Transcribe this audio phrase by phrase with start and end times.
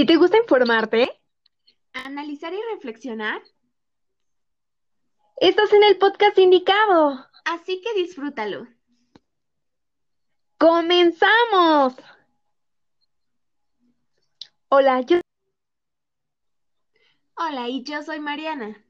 [0.00, 1.20] Si te gusta informarte,
[1.92, 3.42] analizar y reflexionar,
[5.36, 7.26] estás en el podcast indicado.
[7.44, 8.66] así que disfrútalo.
[10.56, 11.96] ¡Comenzamos!
[14.70, 15.20] Hola, yo
[17.34, 18.82] Hola, y yo soy Mariana.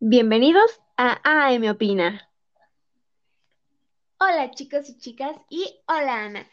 [0.00, 2.32] bienvenidos a AM Opina.
[4.18, 6.46] Hola chicos y chicas y hola Ana.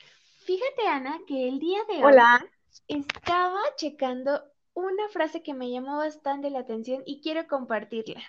[0.45, 2.45] Fíjate Ana que el día de hoy Hola.
[2.88, 8.22] Estaba checando una frase que me llamó bastante la atención y quiero compartirla.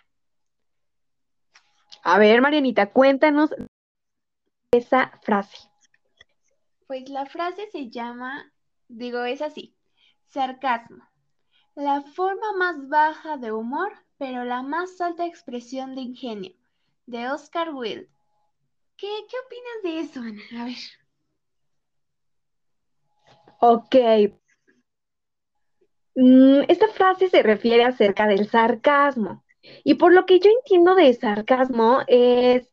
[2.02, 3.50] A ver, Marianita, cuéntanos
[4.72, 5.56] esa frase.
[6.86, 8.52] Pues la frase se llama,
[8.88, 9.74] digo, es así,
[10.26, 11.02] sarcasmo.
[11.74, 16.54] La forma más baja de humor, pero la más alta expresión de ingenio,
[17.06, 18.08] de Oscar Wilde.
[18.96, 20.62] ¿Qué, qué opinas de eso, Ana?
[20.62, 20.76] A ver.
[23.60, 23.96] Ok.
[26.16, 29.44] Mm, esta frase se refiere acerca del sarcasmo.
[29.82, 32.70] Y por lo que yo entiendo de sarcasmo es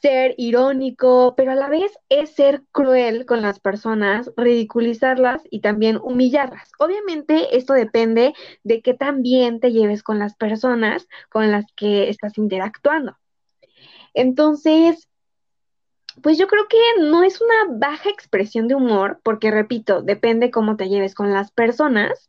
[0.00, 5.98] ser irónico, pero a la vez es ser cruel con las personas, ridiculizarlas y también
[6.02, 6.70] humillarlas.
[6.78, 12.08] Obviamente esto depende de qué tan bien te lleves con las personas con las que
[12.08, 13.16] estás interactuando.
[14.14, 15.08] Entonces,
[16.22, 20.76] pues yo creo que no es una baja expresión de humor, porque repito, depende cómo
[20.76, 22.28] te lleves con las personas.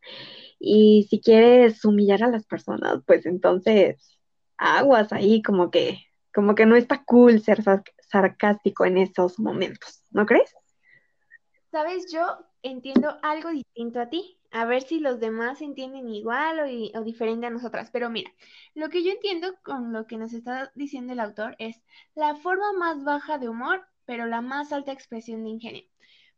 [0.60, 4.20] Y si quieres humillar a las personas, pues entonces
[4.58, 6.00] aguas ahí, como que,
[6.34, 10.54] como que no está cool ser sar- sarcástico en esos momentos, ¿no crees?
[11.72, 12.26] Sabes, yo
[12.64, 14.40] entiendo algo distinto a ti.
[14.52, 17.90] A ver si los demás entienden igual o, diferente a nosotras.
[17.92, 18.32] Pero mira,
[18.74, 21.82] lo que yo entiendo con lo que nos está diciendo el autor es
[22.16, 25.84] la forma más baja de humor, pero la más alta expresión de ingenio.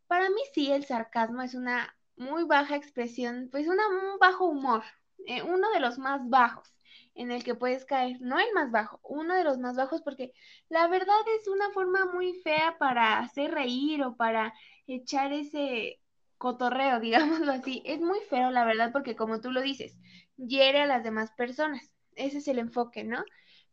[0.08, 4.84] Para mí sí, el sarcasmo es una muy baja expresión, pues una, un bajo humor,
[5.26, 6.74] eh, uno de los más bajos
[7.16, 10.34] en el que puedes caer, no el más bajo, uno de los más bajos porque
[10.70, 14.54] la verdad es una forma muy fea para hacer reír o para
[14.88, 16.00] echar ese
[16.40, 17.84] cotorreo, digámoslo así.
[17.86, 20.00] Es muy feo, la verdad, porque como tú lo dices,
[20.38, 21.92] hiere a las demás personas.
[22.16, 23.24] Ese es el enfoque, ¿no?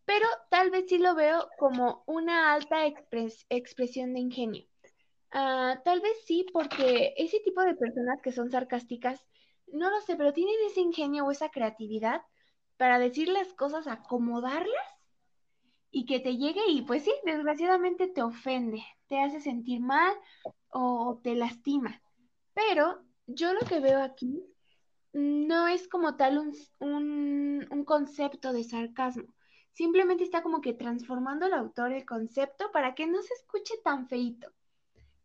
[0.06, 4.66] Pero tal vez sí lo veo como una alta expres- expresión de ingenio.
[5.32, 9.25] Ah, tal vez sí, porque ese tipo de personas que son sarcásticas,
[9.69, 12.22] no lo sé, pero tienen ese ingenio o esa creatividad
[12.78, 14.87] para decir las cosas, acomodarlas
[15.91, 20.15] y que te llegue y pues sí, desgraciadamente te ofende, te hace sentir mal
[20.71, 22.03] o te lastima.
[22.56, 24.43] Pero yo lo que veo aquí
[25.12, 29.27] no es como tal un, un, un concepto de sarcasmo.
[29.72, 34.09] Simplemente está como que transformando el autor el concepto para que no se escuche tan
[34.09, 34.50] feíto.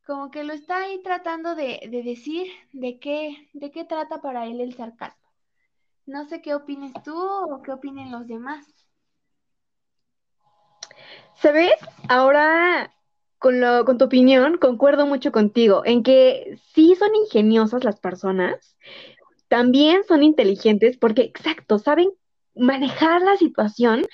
[0.05, 4.45] Como que lo está ahí tratando de, de decir de qué, de qué trata para
[4.45, 5.29] él el sarcasmo.
[6.05, 8.67] No sé qué opines tú o qué opinen los demás.
[11.35, 11.75] ¿Sabes?
[12.09, 12.93] Ahora,
[13.41, 18.77] con lo, con tu opinión, concuerdo mucho contigo en que sí son ingeniosas las personas,
[19.47, 22.11] también son inteligentes porque, exacto, saben
[22.55, 24.05] manejar la situación,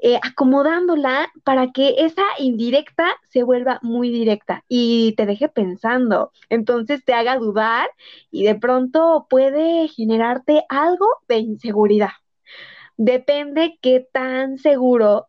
[0.00, 6.30] eh, acomodándola para que esa indirecta se vuelva muy directa y te deje pensando.
[6.50, 7.88] Entonces te haga dudar
[8.30, 12.12] y de pronto puede generarte algo de inseguridad.
[12.98, 15.28] Depende qué tan seguro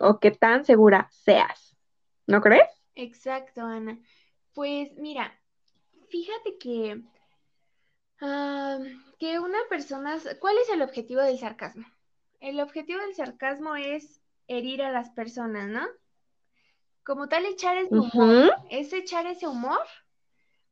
[0.00, 1.76] o qué tan segura seas.
[2.26, 2.79] ¿No crees?
[3.00, 3.98] Exacto, Ana.
[4.52, 5.32] Pues mira,
[6.10, 7.02] fíjate que,
[9.18, 11.86] que una persona, ¿cuál es el objetivo del sarcasmo?
[12.40, 15.86] El objetivo del sarcasmo es herir a las personas, ¿no?
[17.02, 19.80] Como tal, echar ese humor, es echar ese humor.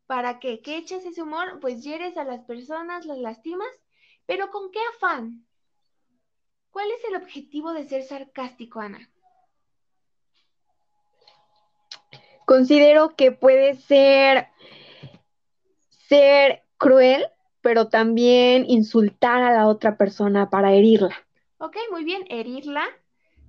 [0.06, 0.60] ¿Para qué?
[0.60, 1.60] ¿Qué echas ese humor?
[1.60, 3.72] Pues hieres a las personas, las lastimas,
[4.26, 5.46] pero ¿con qué afán?
[6.70, 9.10] ¿Cuál es el objetivo de ser sarcástico, Ana?
[12.48, 14.49] Considero que puede ser
[15.90, 17.26] ser cruel,
[17.61, 21.14] pero también insultar a la otra persona para herirla.
[21.58, 22.87] Ok, muy bien, herirla,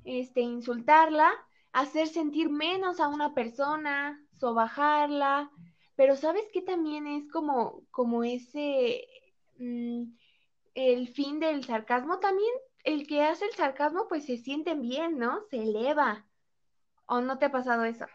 [0.03, 1.31] este, insultarla,
[1.71, 5.49] hacer sentir menos a una persona, sobajarla,
[5.95, 9.07] pero ¿sabes qué también es como, como ese,
[9.59, 10.11] mm,
[10.75, 12.19] el fin del sarcasmo?
[12.19, 12.51] También
[12.83, 15.39] el que hace el sarcasmo pues se siente bien, ¿no?
[15.49, 16.25] Se eleva.
[17.05, 18.05] ¿O no te ha pasado eso?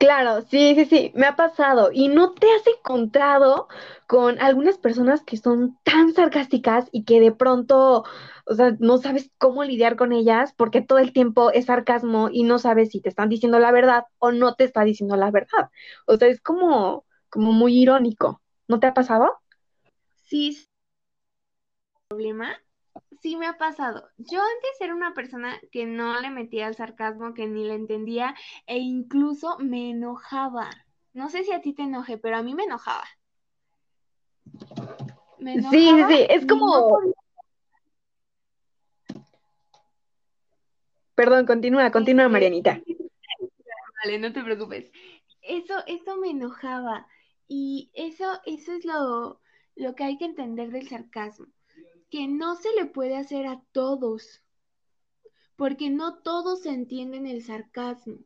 [0.00, 1.90] Claro, sí, sí, sí, me ha pasado.
[1.92, 3.68] ¿Y no te has encontrado
[4.06, 8.04] con algunas personas que son tan sarcásticas y que de pronto,
[8.46, 12.44] o sea, no sabes cómo lidiar con ellas porque todo el tiempo es sarcasmo y
[12.44, 15.70] no sabes si te están diciendo la verdad o no te está diciendo la verdad?
[16.06, 18.40] O sea, es como, como muy irónico.
[18.68, 19.38] ¿No te ha pasado?
[20.24, 20.56] Sí,
[22.08, 22.56] problema.
[23.20, 24.08] Sí me ha pasado.
[24.16, 28.34] Yo antes era una persona que no le metía el sarcasmo, que ni le entendía
[28.66, 30.70] e incluso me enojaba.
[31.12, 33.04] No sé si a ti te enoje, pero a mí me enojaba.
[35.38, 36.98] Me enojaba sí, sí, sí, es como...
[41.14, 42.80] Perdón, continúa, continúa, Marianita.
[44.04, 44.90] Vale, no te preocupes.
[45.42, 47.06] Eso, eso me enojaba.
[47.48, 49.42] Y eso, eso es lo,
[49.76, 51.48] lo que hay que entender del sarcasmo.
[52.10, 54.42] Que no se le puede hacer a todos.
[55.56, 58.18] Porque no todos entienden el sarcasmo.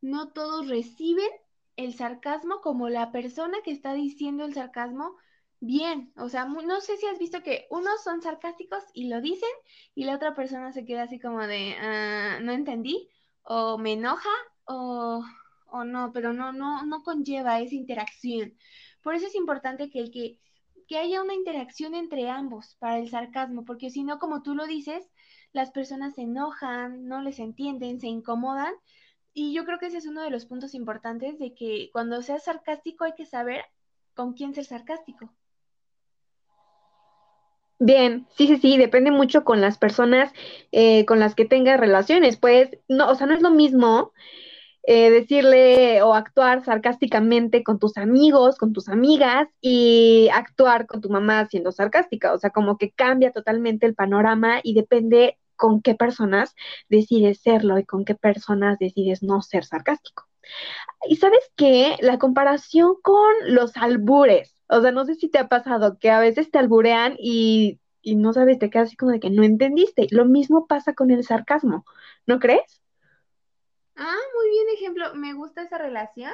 [0.00, 1.30] No todos reciben
[1.76, 5.16] el sarcasmo como la persona que está diciendo el sarcasmo
[5.60, 6.12] bien.
[6.16, 9.48] O sea, no sé si has visto que unos son sarcásticos y lo dicen
[9.94, 13.08] y la otra persona se queda así como de, ah, no entendí,
[13.42, 14.30] o me enoja,
[14.64, 15.22] o,
[15.66, 18.56] o no, pero no, no, no conlleva esa interacción.
[19.02, 20.38] Por eso es importante que, el que,
[20.90, 24.66] que haya una interacción entre ambos para el sarcasmo, porque si no, como tú lo
[24.66, 25.08] dices,
[25.52, 28.74] las personas se enojan, no les entienden, se incomodan.
[29.32, 32.42] Y yo creo que ese es uno de los puntos importantes de que cuando seas
[32.42, 33.64] sarcástico hay que saber
[34.14, 35.32] con quién ser sarcástico.
[37.78, 40.32] Bien, sí, sí, sí, depende mucho con las personas
[40.72, 42.36] eh, con las que tengas relaciones.
[42.36, 44.12] Pues, no, o sea, no es lo mismo
[44.82, 51.10] eh, decirle o actuar sarcásticamente con tus amigos, con tus amigas y actuar con tu
[51.10, 52.32] mamá siendo sarcástica.
[52.32, 56.54] O sea, como que cambia totalmente el panorama y depende con qué personas
[56.88, 60.26] decides serlo y con qué personas decides no ser sarcástico.
[61.08, 65.48] Y sabes qué, la comparación con los albures, o sea, no sé si te ha
[65.48, 69.30] pasado que a veces te alburean y, no sabes, te quedas así como de que
[69.30, 70.06] no entendiste.
[70.10, 71.84] Lo mismo pasa con el sarcasmo,
[72.26, 72.80] ¿no crees?
[74.00, 75.14] Ah, muy bien ejemplo.
[75.14, 76.32] Me gusta esa relación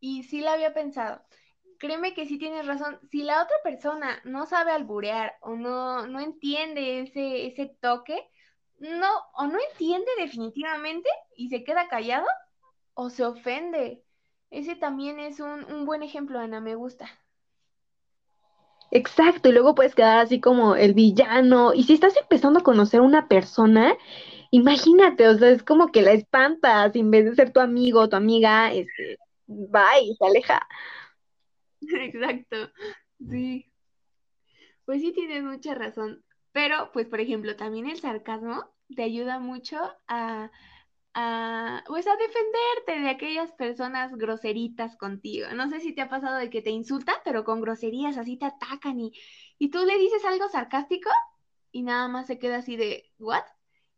[0.00, 1.22] y sí la había pensado.
[1.78, 3.00] Créeme que sí tienes razón.
[3.10, 8.28] Si la otra persona no sabe alburear o no, no entiende ese, ese toque,
[8.78, 12.26] no, o no entiende definitivamente y se queda callado,
[12.94, 14.04] o se ofende.
[14.50, 17.08] Ese también es un, un buen ejemplo, Ana, me gusta.
[18.92, 21.72] Exacto, y luego puedes quedar así como el villano.
[21.74, 23.94] Y si estás empezando a conocer a una persona,
[24.50, 28.16] imagínate, o sea, es como que la espantas, en vez de ser tu amigo tu
[28.16, 29.18] amiga, este,
[29.48, 30.66] y se aleja.
[31.80, 32.56] Exacto,
[33.30, 33.66] sí.
[34.84, 36.24] Pues sí tienes mucha razón.
[36.52, 38.64] Pero, pues, por ejemplo, también el sarcasmo
[38.96, 40.50] te ayuda mucho a,
[41.14, 45.46] a, pues a defenderte de aquellas personas groseritas contigo.
[45.54, 48.46] No sé si te ha pasado de que te insultan, pero con groserías así te
[48.46, 49.12] atacan y,
[49.58, 51.10] y tú le dices algo sarcástico
[51.70, 53.44] y nada más se queda así de, ¿what?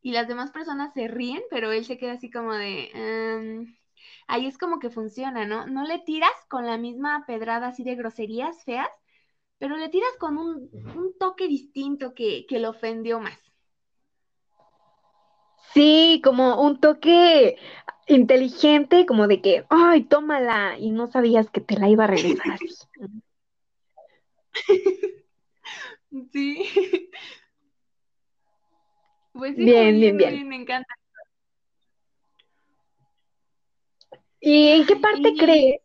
[0.03, 3.77] Y las demás personas se ríen, pero él se queda así como de, em,
[4.27, 5.67] ahí es como que funciona, ¿no?
[5.67, 8.89] No le tiras con la misma pedrada así de groserías feas,
[9.59, 13.39] pero le tiras con un, un toque distinto que, que lo ofendió más.
[15.73, 17.57] Sí, como un toque
[18.09, 22.53] inteligente, como de que, ay, tómala, y no sabías que te la iba a regresar
[22.53, 22.67] así.
[26.33, 26.69] Sí.
[29.33, 30.95] Pues sí, bien, bien, bien, me encanta.
[34.41, 35.81] ¿Y en qué parte crees?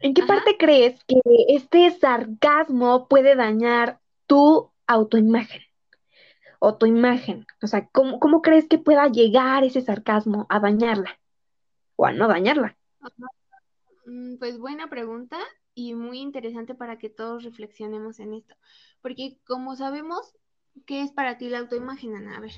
[0.00, 5.62] ¿En qué parte crees que este sarcasmo puede dañar tu autoimagen?
[6.60, 7.46] o tu imagen?
[7.60, 11.18] O sea, ¿cómo, ¿cómo, crees que pueda llegar ese sarcasmo a dañarla
[11.96, 12.76] o a no dañarla?
[14.06, 15.38] Mm, pues buena pregunta
[15.74, 18.54] y muy interesante para que todos reflexionemos en esto.
[19.00, 20.36] Porque como sabemos,
[20.86, 22.36] ¿qué es para ti la autoimagen, Ana?
[22.36, 22.52] A ver.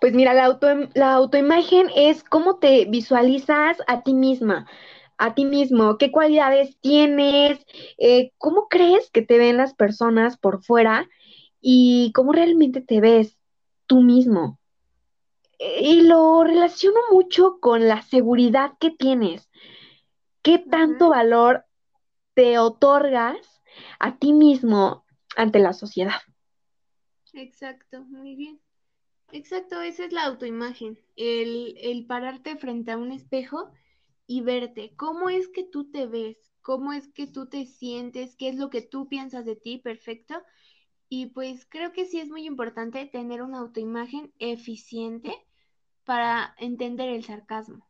[0.00, 4.66] Pues mira, la, auto, la autoimagen es cómo te visualizas a ti misma,
[5.18, 7.64] a ti mismo, qué cualidades tienes,
[7.98, 11.08] eh, cómo crees que te ven las personas por fuera
[11.60, 13.38] y cómo realmente te ves
[13.86, 14.58] tú mismo.
[15.58, 19.48] Y lo relaciono mucho con la seguridad que tienes.
[20.42, 21.64] ¿Qué tanto valor
[22.34, 23.62] te otorgas
[23.98, 25.03] a ti mismo
[25.36, 26.14] ante la sociedad?
[27.34, 28.60] Exacto, muy bien.
[29.32, 33.70] Exacto, esa es la autoimagen, el, el pararte frente a un espejo
[34.26, 38.48] y verte, cómo es que tú te ves, cómo es que tú te sientes, qué
[38.50, 40.42] es lo que tú piensas de ti, perfecto,
[41.08, 45.34] y pues creo que sí es muy importante tener una autoimagen eficiente
[46.04, 47.88] para entender el sarcasmo.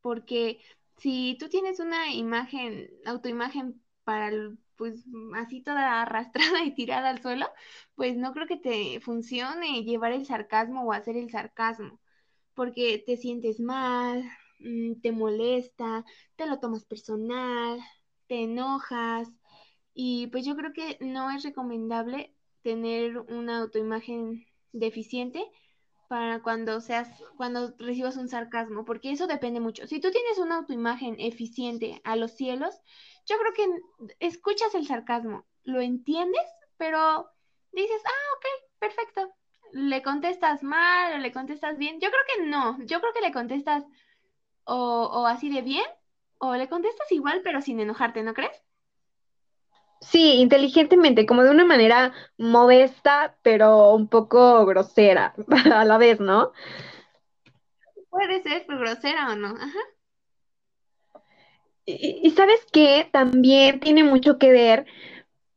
[0.00, 0.60] Porque
[0.98, 4.30] si tú tienes una imagen, autoimagen para,
[4.76, 5.04] pues
[5.36, 7.46] así toda arrastrada y tirada al suelo,
[7.94, 12.00] pues no creo que te funcione llevar el sarcasmo o hacer el sarcasmo,
[12.54, 14.24] porque te sientes mal,
[14.60, 16.04] mm, te molesta,
[16.36, 17.80] te lo tomas personal,
[18.28, 19.28] te enojas
[19.94, 25.44] y pues yo creo que no es recomendable tener una autoimagen deficiente
[26.08, 29.86] para cuando seas, cuando recibas un sarcasmo, porque eso depende mucho.
[29.86, 32.74] Si tú tienes una autoimagen eficiente a los cielos,
[33.26, 36.42] yo creo que escuchas el sarcasmo, lo entiendes,
[36.76, 37.30] pero
[37.72, 39.34] dices, ah, ok, perfecto.
[39.72, 42.00] Le contestas mal o le contestas bien.
[42.00, 43.84] Yo creo que no, yo creo que le contestas
[44.64, 44.76] o,
[45.12, 45.86] o así de bien,
[46.38, 48.62] o le contestas igual, pero sin enojarte, ¿no crees?
[50.00, 55.34] Sí, inteligentemente, como de una manera modesta, pero un poco grosera
[55.72, 56.52] a la vez, ¿no?
[58.10, 59.48] Puede ser grosera o no.
[59.48, 59.80] Ajá.
[61.86, 64.86] Y, sabes que también tiene mucho que ver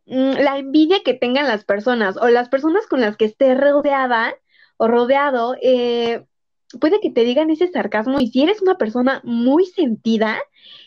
[0.08, 4.36] mm, la envidia que tengan las personas o las personas con las que esté rodeada
[4.76, 6.26] o rodeado, eh,
[6.80, 10.40] puede que te digan ese sarcasmo y si eres una persona muy sentida,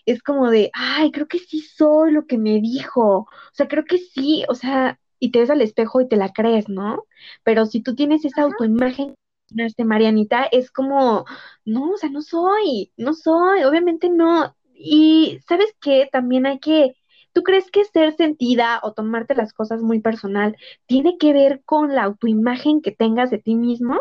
[0.07, 3.85] es como de, ay, creo que sí soy lo que me dijo, o sea, creo
[3.85, 7.05] que sí, o sea, y te ves al espejo y te la crees, ¿no?
[7.45, 9.15] Pero si tú tienes esa autoimagen,
[9.57, 11.25] este, Marianita, es como,
[11.65, 14.57] no, o sea, no soy, no soy, obviamente no.
[14.75, 16.97] Y sabes qué, también hay que,
[17.33, 20.57] ¿tú crees que ser sentida o tomarte las cosas muy personal
[20.87, 24.01] tiene que ver con la autoimagen que tengas de ti mismo?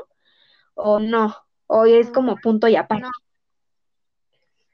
[0.76, 1.36] ¿O no?
[1.72, 3.08] ¿O es como punto y aparte?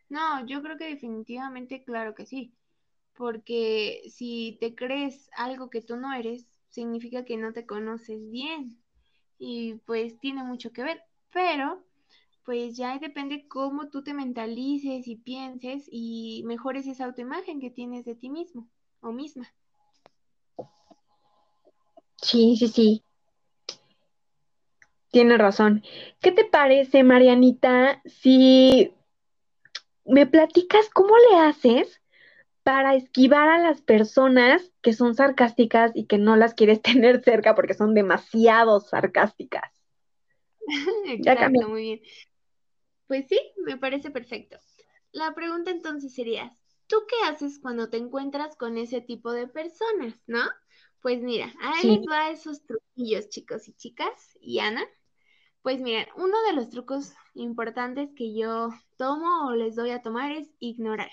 [0.09, 2.53] No, yo creo que definitivamente, claro que sí,
[3.17, 8.77] porque si te crees algo que tú no eres, significa que no te conoces bien
[9.39, 11.01] y pues tiene mucho que ver,
[11.33, 11.83] pero
[12.45, 18.05] pues ya depende cómo tú te mentalices y pienses y mejores esa autoimagen que tienes
[18.05, 18.69] de ti mismo
[19.01, 19.47] o misma.
[22.21, 23.04] Sí, sí, sí.
[25.15, 25.81] Tienes razón.
[26.19, 28.93] ¿Qué te parece, Marianita, si
[30.03, 32.01] ¿Me platicas cómo le haces
[32.63, 37.55] para esquivar a las personas que son sarcásticas y que no las quieres tener cerca
[37.55, 39.71] porque son demasiado sarcásticas?
[41.05, 42.01] Exacto, muy bien.
[43.07, 44.57] Pues sí, me parece perfecto.
[45.13, 46.57] La pregunta entonces sería,
[46.87, 50.43] ¿tú qué haces cuando te encuentras con ese tipo de personas, no?
[51.01, 54.85] Pues mira, ahí les va esos truquillos, chicos y chicas, y Ana.
[55.65, 60.31] Pues miren, uno de los trucos importantes que yo tomo o les doy a tomar
[60.31, 61.09] es ignorar.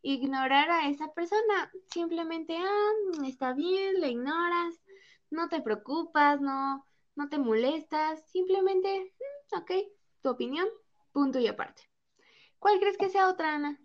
[0.00, 4.80] Ignorar a esa persona, simplemente, ah, está bien, le ignoras,
[5.28, 9.12] no te preocupas, no, no te molestas, simplemente,
[9.52, 9.72] mm, ok,
[10.22, 10.68] tu opinión,
[11.10, 11.82] punto y aparte.
[12.60, 13.83] ¿Cuál crees que sea otra, Ana?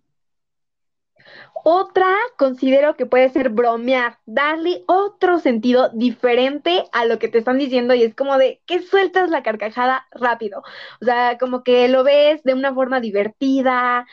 [1.64, 7.58] Otra considero que puede ser bromear, darle otro sentido diferente a lo que te están
[7.58, 10.64] diciendo y es como de que sueltas la carcajada rápido.
[11.02, 14.08] O sea, como que lo ves de una forma divertida,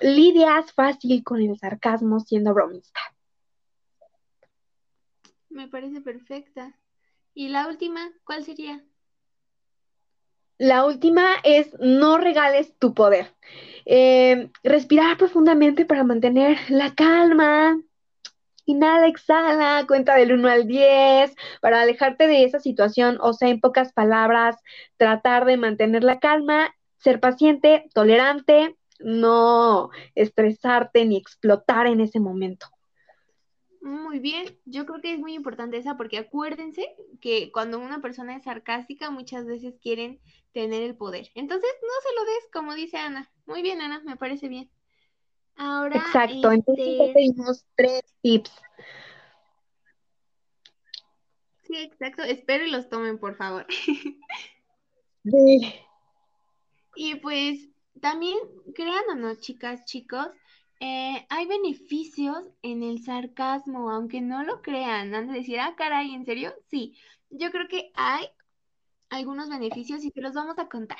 [0.00, 3.00] lidias fácil con el sarcasmo siendo bromista.
[5.50, 6.78] Me parece perfecta.
[7.34, 8.84] ¿Y la última, cuál sería?
[10.62, 13.34] La última es no regales tu poder.
[13.84, 17.82] Eh, respirar profundamente para mantener la calma.
[18.64, 23.60] Inhala, exhala, cuenta del 1 al 10 para alejarte de esa situación, o sea, en
[23.60, 24.56] pocas palabras,
[24.98, 32.68] tratar de mantener la calma, ser paciente, tolerante, no estresarte ni explotar en ese momento.
[33.82, 38.36] Muy bien, yo creo que es muy importante esa porque acuérdense que cuando una persona
[38.36, 40.20] es sarcástica muchas veces quieren
[40.52, 41.30] tener el poder.
[41.34, 43.28] Entonces no se lo des como dice Ana.
[43.44, 44.70] Muy bien, Ana, me parece bien.
[45.56, 48.52] Ahora, Exacto, entonces ya pedimos tres tips.
[51.64, 52.22] Sí, exacto.
[52.22, 53.66] Espero y los tomen, por favor.
[55.24, 55.72] Sí.
[56.96, 57.68] Y pues
[58.00, 58.36] también,
[58.74, 60.26] crean o no, chicas, chicos,
[60.84, 65.14] eh, hay beneficios en el sarcasmo, aunque no lo crean.
[65.14, 66.52] Han de decir, ah, caray, ¿en serio?
[66.70, 66.98] Sí,
[67.30, 68.26] yo creo que hay
[69.08, 70.98] algunos beneficios y te los vamos a contar.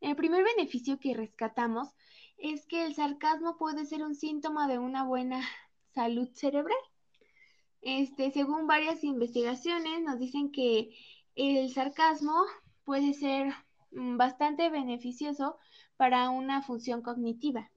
[0.00, 1.88] El primer beneficio que rescatamos
[2.36, 5.40] es que el sarcasmo puede ser un síntoma de una buena
[5.94, 6.78] salud cerebral.
[7.80, 10.94] Este, según varias investigaciones, nos dicen que
[11.34, 12.44] el sarcasmo
[12.84, 13.52] puede ser
[13.90, 15.58] mm, bastante beneficioso
[15.96, 17.68] para una función cognitiva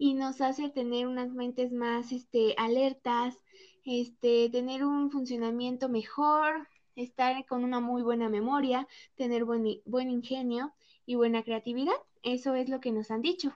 [0.00, 3.36] y nos hace tener unas mentes más este, alertas,
[3.84, 6.66] este, tener un funcionamiento mejor,
[6.96, 10.72] estar con una muy buena memoria, tener buen, buen ingenio
[11.04, 11.92] y buena creatividad.
[12.22, 13.54] Eso es lo que nos han dicho.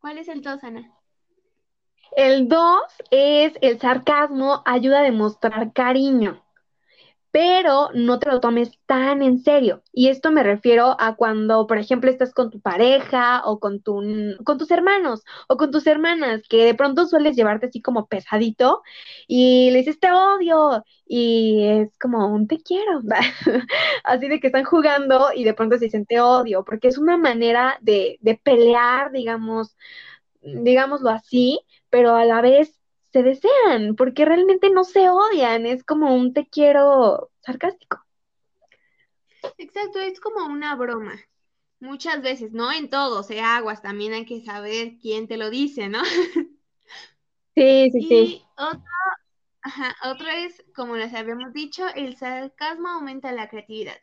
[0.00, 0.92] ¿Cuál es el 2, Ana?
[2.16, 2.80] El 2
[3.12, 6.42] es el sarcasmo ayuda a demostrar cariño.
[7.30, 9.82] Pero no te lo tomes tan en serio.
[9.92, 14.02] Y esto me refiero a cuando, por ejemplo, estás con tu pareja o con, tu,
[14.44, 18.82] con tus hermanos o con tus hermanas, que de pronto sueles llevarte así como pesadito
[19.26, 23.00] y le dices te odio y es como un te quiero,
[24.04, 27.16] así de que están jugando y de pronto se dicen te odio, porque es una
[27.16, 29.76] manera de, de pelear, digamos,
[30.42, 32.77] digámoslo así, pero a la vez
[33.18, 38.04] se desean, porque realmente no se odian, es como un te quiero sarcástico.
[39.56, 41.14] Exacto, es como una broma.
[41.80, 45.88] Muchas veces, no en todo, sea aguas, también hay que saber quién te lo dice,
[45.88, 46.02] ¿no?
[47.54, 48.42] Sí, sí, sí.
[48.56, 48.84] Otro,
[49.62, 53.96] ajá, otro es, como les habíamos dicho, el sarcasmo aumenta la creatividad.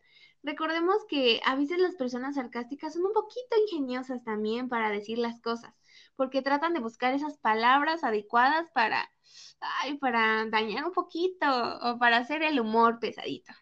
[0.44, 5.40] Recordemos que a veces las personas sarcásticas son un poquito ingeniosas también para decir las
[5.40, 5.74] cosas
[6.16, 9.10] porque tratan de buscar esas palabras adecuadas para,
[9.60, 11.46] ay, para dañar un poquito
[11.82, 13.54] o para hacer el humor pesadito.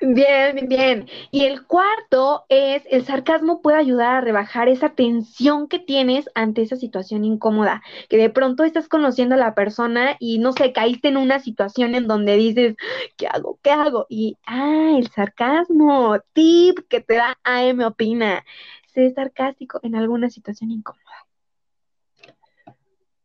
[0.00, 1.08] Bien, bien.
[1.32, 6.62] Y el cuarto es, el sarcasmo puede ayudar a rebajar esa tensión que tienes ante
[6.62, 11.08] esa situación incómoda, que de pronto estás conociendo a la persona y no sé, caíste
[11.08, 12.76] en una situación en donde dices,
[13.16, 13.58] ¿qué hago?
[13.60, 14.06] ¿Qué hago?
[14.08, 18.44] Y, ah, el sarcasmo, tip que te da AM Opina
[18.92, 21.26] ser sarcástico en alguna situación incómoda.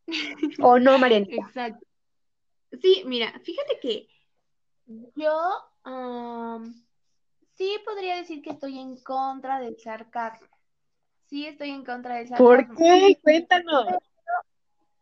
[0.62, 1.28] ¿O no, Mariana?
[1.30, 1.86] Exacto.
[2.82, 4.08] Sí, mira, fíjate que
[5.16, 5.30] yo
[7.54, 10.48] sí podría decir que estoy en contra del sarcasmo.
[11.26, 12.48] Sí estoy en contra del sarcasmo.
[12.48, 13.18] ¿Por qué?
[13.22, 13.88] Cuéntanos.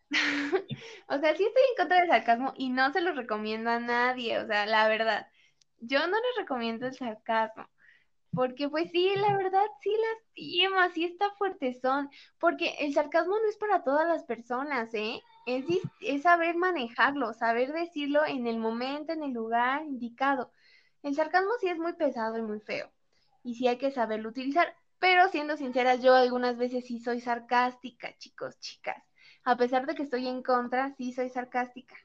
[1.08, 4.39] o sea, sí estoy en contra del sarcasmo y no se lo recomiendo a nadie,
[4.39, 5.27] o sea, la verdad.
[5.80, 7.68] Yo no les recomiendo el sarcasmo.
[8.33, 11.25] Porque pues sí, la verdad sí lastima, sí está
[11.81, 12.09] son,
[12.39, 15.21] porque el sarcasmo no es para todas las personas, ¿eh?
[15.45, 15.65] Es
[16.21, 20.51] saber manejarlo, saber decirlo en el momento, en el lugar indicado.
[21.03, 22.89] El sarcasmo sí es muy pesado y muy feo,
[23.43, 28.15] y sí hay que saberlo utilizar, pero siendo sincera, yo algunas veces sí soy sarcástica,
[28.17, 29.03] chicos, chicas.
[29.44, 31.96] A pesar de que estoy en contra, sí soy sarcástica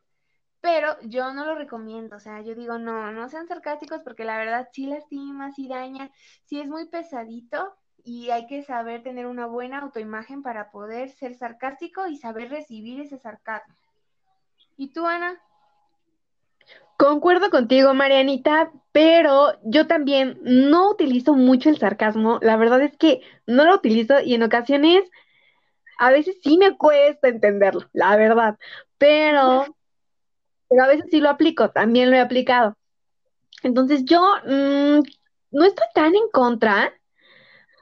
[0.61, 4.39] pero yo no lo recomiendo, o sea, yo digo, no, no sean sarcásticos porque la
[4.39, 6.11] verdad sí lastima, sí daña,
[6.45, 11.35] sí es muy pesadito y hay que saber tener una buena autoimagen para poder ser
[11.35, 13.75] sarcástico y saber recibir ese sarcasmo.
[14.77, 15.41] ¿Y tú, Ana?
[16.97, 22.39] Concuerdo contigo, Marianita, pero yo también no utilizo mucho el sarcasmo.
[22.43, 25.03] La verdad es que no lo utilizo y en ocasiones
[25.99, 28.57] a veces sí me cuesta entenderlo, la verdad.
[28.99, 29.67] Pero
[30.69, 32.77] pero a veces sí lo aplico, también lo he aplicado.
[33.63, 35.01] Entonces yo mm,
[35.53, 36.93] no estoy tan en contra,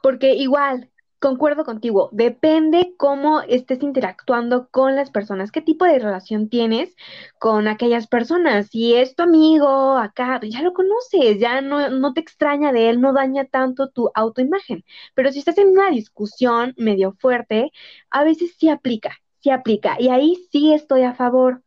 [0.01, 6.49] porque igual, concuerdo contigo, depende cómo estés interactuando con las personas, qué tipo de relación
[6.49, 6.95] tienes
[7.39, 8.67] con aquellas personas.
[8.69, 13.01] Si es tu amigo acá, ya lo conoces, ya no, no te extraña de él,
[13.01, 14.83] no daña tanto tu autoimagen.
[15.15, 17.71] Pero si estás en una discusión medio fuerte,
[18.11, 19.97] a veces sí aplica, sí aplica.
[19.99, 21.64] Y ahí sí estoy a favor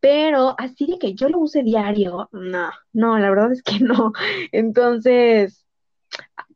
[0.00, 4.12] pero así de que yo lo use diario, no, no, la verdad es que no.
[4.52, 5.66] Entonces,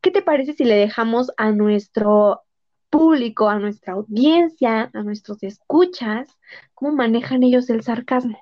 [0.01, 2.43] ¿qué te parece si le dejamos a nuestro
[2.89, 6.29] público, a nuestra audiencia, a nuestros escuchas,
[6.73, 8.39] cómo manejan ellos el sarcasmo?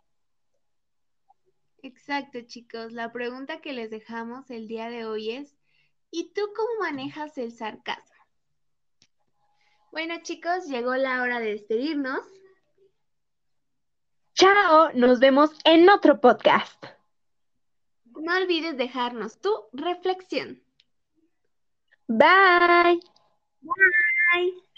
[1.83, 2.91] Exacto, chicos.
[2.91, 5.57] La pregunta que les dejamos el día de hoy es,
[6.11, 8.11] ¿y tú cómo manejas el sarcasmo?
[9.91, 12.21] Bueno, chicos, llegó la hora de despedirnos.
[14.33, 16.85] Chao, nos vemos en otro podcast.
[18.05, 20.61] No olvides dejarnos tu reflexión.
[22.07, 22.99] Bye.
[23.61, 24.70] Bye.